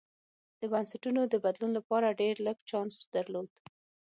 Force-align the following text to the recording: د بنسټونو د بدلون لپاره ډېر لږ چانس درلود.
د 0.59 0.61
بنسټونو 0.71 1.21
د 1.27 1.35
بدلون 1.45 1.71
لپاره 1.77 2.17
ډېر 2.21 2.35
لږ 2.47 2.57
چانس 2.69 2.95
درلود. 3.15 3.51